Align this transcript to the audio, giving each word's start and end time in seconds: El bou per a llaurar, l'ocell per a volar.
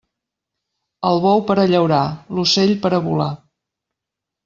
El 1.09 1.21
bou 1.27 1.45
per 1.51 1.57
a 1.65 1.67
llaurar, 1.73 2.01
l'ocell 2.35 2.77
per 2.87 2.95
a 3.01 3.05
volar. 3.11 3.33